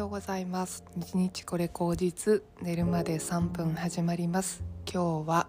[0.00, 0.82] ようございます。
[0.96, 4.64] 日日これ口実寝るまで3分始まります。
[4.90, 5.46] 今日は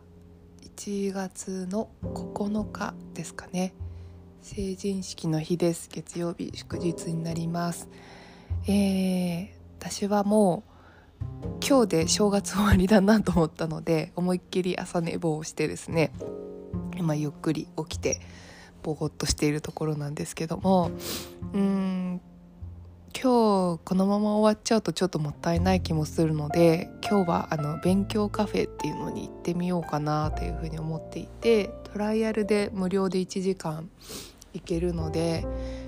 [0.76, 3.74] 1月の9日ですかね。
[4.42, 5.88] 成人式の日です。
[5.90, 7.88] 月曜日祝日になります。
[8.68, 9.48] えー、
[9.80, 10.66] 私はも
[11.22, 16.12] う今日で正月終わりだなと思ったので思いっきり朝寝坊をしてですね
[16.98, 18.20] 今ゆっくり起きて
[18.84, 20.92] ぼーっとしているところなんですけども
[21.54, 22.22] うん
[23.14, 33.90] 今日このまま終わっちゃうとちょっともったいない気もするので今日はあの勉強カフェっていうのに行ってみようかなというふうに思っていてトライアルで無料で1時間
[34.54, 35.46] 行けるので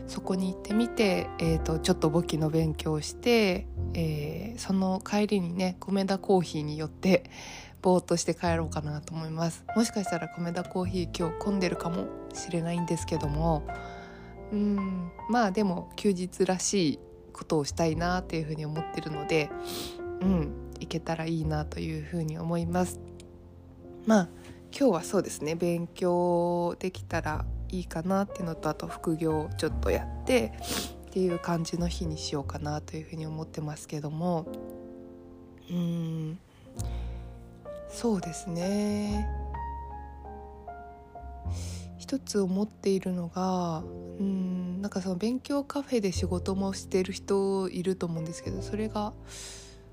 [0.07, 7.29] そこに行ってみて、えーと、ちょっと簿記の勉強をして、えー、その帰りにね米田コーヒーによって
[7.81, 9.65] ぼーっとして帰ろうかなと思います。
[9.75, 13.63] もしかしたら米田コーヒー今日混んでるかもしれないんですけども
[14.53, 16.99] うんまあでも休日らしい
[17.33, 19.49] ことをしたいなっていうふうに思ってるので
[20.21, 22.99] うんいけたらいいなというふうに思います。
[24.05, 24.29] まあ
[24.77, 30.53] 今日はそうですね勉強できたらいいかなっていうのとあと副業ちょっとやって
[31.07, 34.45] っていう感じの日にしようかなというふうに思ってますけども。
[35.69, 36.39] うん
[37.89, 39.27] そうですね。
[41.97, 43.83] 一つ思っているのが
[44.19, 49.13] うんなんかその勉強カフェで仕事もしてる人いると思うんですけどそれが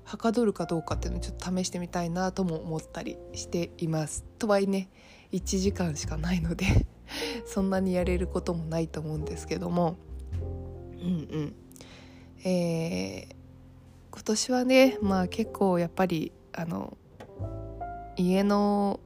[0.03, 4.25] はかどるかどうかっていうのをちょっと試してみたいなとも思ったりしています。
[4.37, 4.89] とはいえね
[5.31, 6.65] 1時間しかないので
[7.45, 9.95] そんなにやれることもないと思うんですけども。
[11.01, 11.55] うんうん。
[12.43, 13.35] えー、
[14.11, 16.97] 今年はねまあ結構やっぱりあの
[18.17, 18.99] 家の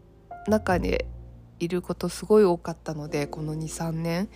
[0.47, 1.05] 中で
[1.59, 4.29] いることすごい多かったのでこの23年。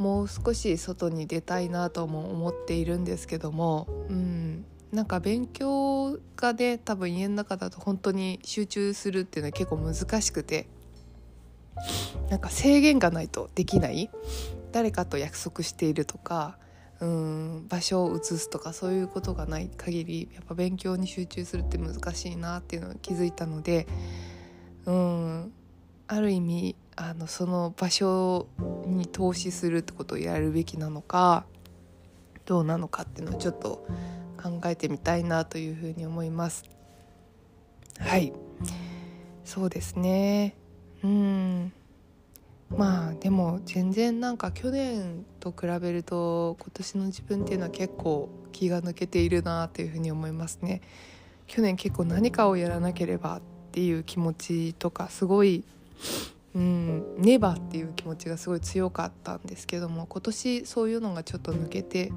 [0.00, 10.68] もう少し外に出たいなとも思っているんですけども、うん、なんか勉強がね多分家の中だと本当に集中するっていうのは結構難しくて
[12.30, 14.10] なんか制限がないとできない
[14.72, 16.56] 誰かと約束しているとか
[17.00, 23.86] うん場所を移すとかそういうことがない限りやっぱ勉強に集中するって難しいなっていうのを気づいたので
[24.86, 25.52] うん
[26.06, 28.46] ある意味あのその場所
[28.86, 31.46] に投資するってことをやるべきなのか
[32.44, 33.86] どうなのかっていうのをちょっと
[34.36, 36.64] 考えてみたいなというふうに思います。
[37.98, 38.34] はい
[39.44, 40.54] そうですね
[41.02, 41.72] うん
[42.68, 50.82] まあでも全然なんか去年と比べると今年の自分っていうのは結構気が抜けているなというふうに思いますね。
[51.46, 53.40] 去年結構何かをやらなければっ
[53.72, 55.64] ていう気持ちとかすごい
[56.54, 57.16] うん。
[57.18, 62.12] ネバっていう気持ちがすごい強かったんですけども今年そういうのがちょっと抜けて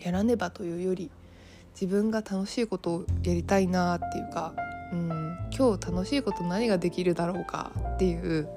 [0.00, 1.10] やらねばというより
[1.74, 4.54] 自分が楽しいことをやりたいなっていうか、
[4.92, 8.48] うん、今日楽しいこと何ができるだろうかっていう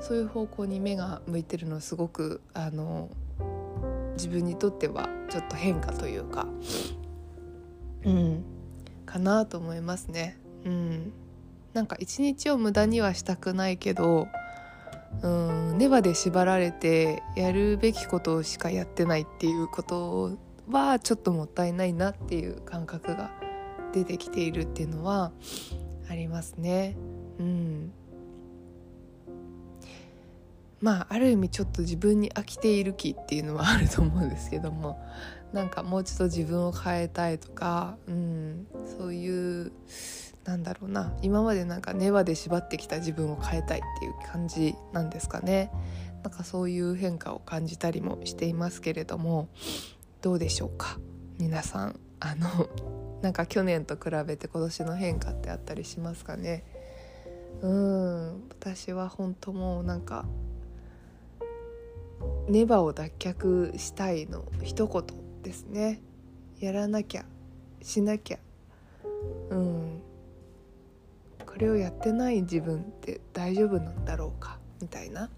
[0.00, 3.08] そういう方向に目が向いてるのはすごくあの
[4.14, 6.46] 自分にとってはちょっと変化というか
[8.04, 8.44] うん。
[9.12, 10.38] かなと思いますね。
[10.64, 11.12] うん、
[11.72, 14.28] なんか一日を無駄にはしたくないけど
[15.22, 20.38] うんネバで縛られてやるべきことしかやってないっていうこと
[20.68, 23.30] はちょっともったいないなっていう感覚が
[23.92, 25.32] 出てきているっていうのは
[26.08, 26.96] ありますね。
[27.38, 27.92] うん
[30.80, 35.00] まあある意味ちょっと自分に飽きている気っていうのはあると思うんですけども
[35.52, 38.66] なんかもうちょっと自分を変えたいとか、うん、
[38.98, 39.72] そういう
[40.44, 41.16] なんだろうな。
[41.22, 45.70] 今までなんか根羽で縛ってきた自分を変えたいっていう感じなんですかね。
[46.22, 49.48] なんかそういう変化を感じたりもしていますけれども
[50.20, 50.98] どうでしょうか。
[51.38, 52.00] 皆さん。
[52.20, 52.68] あの
[53.22, 56.64] なんか去年と比べて今年の変化ってあったりしますかね。
[57.60, 58.48] うん。
[58.50, 60.24] 私は本当もうなんか
[62.48, 66.00] ネバを脱却したいの一言ですね。
[66.60, 67.24] やらなきゃ
[67.80, 68.38] しなきゃ。
[69.50, 69.81] うん。
[71.52, 74.58] これをやってない自分って大丈夫なんだろうか？
[74.80, 75.28] みたいな。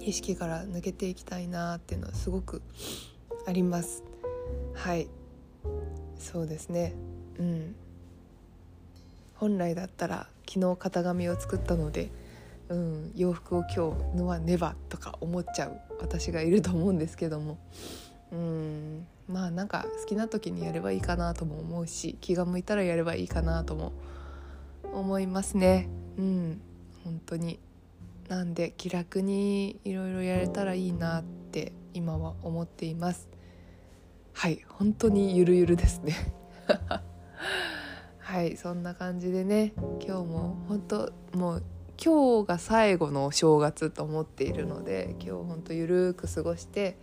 [0.00, 2.62] 意識から抜けていきたいなっていうのはすごく
[3.46, 4.02] あります。
[4.74, 5.08] はい。
[6.18, 6.94] そうですね。
[7.38, 7.76] うん。
[9.34, 12.10] 本来だったら昨日型紙を作ったので
[12.68, 17.56] うん、洋服を今日のはねばとか思っちゃう私がいると思うんですけども。
[18.32, 19.06] うん。
[19.28, 23.92] まあなんか好きな時にやればいいかなとも思うし気が向いたらやればいいかなとも思
[24.92, 25.88] 思いますね。
[26.16, 26.60] うん。
[27.04, 27.58] 本当に。
[28.28, 33.28] なんで気楽にいろいろやれたらいいなって今は思っています。
[34.34, 34.62] はい。
[34.68, 36.14] 本当にゆるゆるですね。
[38.18, 38.56] はい。
[38.56, 39.72] そんな感じでね
[40.06, 41.62] 今日も本当もう
[42.02, 46.96] 今日が最後のお正月と思っているので今日ほんとゆるーく過ごして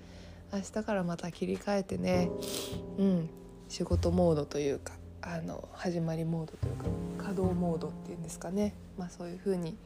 [0.53, 2.29] 明日からまた切り替えてね
[2.97, 3.29] うん。
[3.67, 6.85] 仕事モードというかあの始まりモードというか
[7.35, 8.73] 稼働モードっていうんですかね。
[8.97, 9.77] まあそういう風に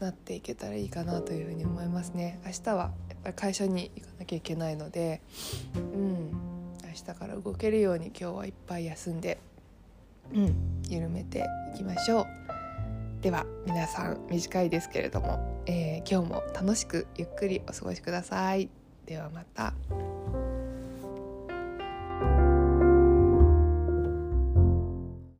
[0.00, 2.38] なっていけたらいいかなというふうに思いますね。
[2.44, 5.22] 明日はやっぱり会社に行かなきゃいけないので。
[5.74, 6.30] うん。
[6.84, 9.38] 明日から動けるように今日はいっぱい休んで。
[10.34, 10.82] うん。
[10.88, 12.26] 緩めていきましょう。
[13.22, 18.68] では皆さん短いですけれども、えー、今日も楽しくゆっくりお過ごしください。
[19.06, 19.72] ではまた。